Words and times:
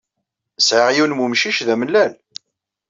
Sɛiɣ 0.61 0.89
yiwen 0.91 1.13
n 1.15 1.17
wemcic 1.21 1.57
d 1.67 1.69
amellal. 1.73 2.13